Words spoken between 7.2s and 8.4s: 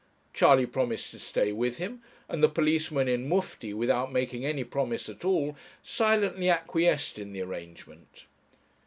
the arrangement.